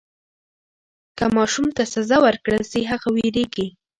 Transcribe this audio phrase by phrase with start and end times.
[1.17, 3.67] که ماشوم ته سزا ورکړل سي هغه وېرېږي.